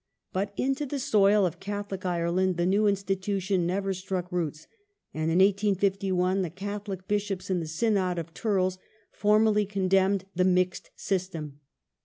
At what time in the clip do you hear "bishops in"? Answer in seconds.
7.07-7.59